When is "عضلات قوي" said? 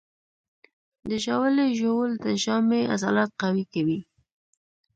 2.93-3.65